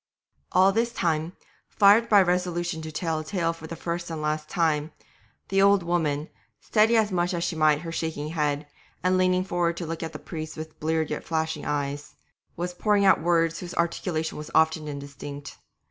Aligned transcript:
All 0.51 0.71
this 0.71 0.91
time, 0.93 1.33
fired 1.69 2.09
by 2.09 2.21
a 2.21 2.25
resolution 2.25 2.81
to 2.81 2.91
tell 2.91 3.19
a 3.19 3.23
tale 3.23 3.53
for 3.53 3.67
the 3.67 3.75
first 3.75 4.09
and 4.09 4.19
last 4.19 4.49
time, 4.49 4.91
the 5.49 5.61
old 5.61 5.83
woman, 5.83 6.27
steadying 6.59 6.97
as 6.99 7.11
much 7.11 7.35
as 7.35 7.43
she 7.43 7.55
might 7.55 7.81
her 7.81 7.91
shaking 7.91 8.29
head, 8.29 8.65
and 9.03 9.15
leaning 9.15 9.43
forward 9.43 9.77
to 9.77 9.85
look 9.85 10.01
at 10.01 10.11
the 10.11 10.17
priest 10.17 10.57
with 10.57 10.79
bleared 10.79 11.11
yet 11.11 11.23
flashing 11.23 11.65
eyes, 11.67 12.15
was 12.57 12.73
pouring 12.73 13.05
out 13.05 13.21
words 13.21 13.59
whose 13.59 13.75
articulation 13.75 14.39
was 14.39 14.49
often 14.55 14.87
indistinct. 14.87 15.59